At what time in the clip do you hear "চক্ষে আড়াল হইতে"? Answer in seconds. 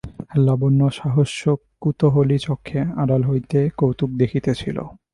2.37-3.59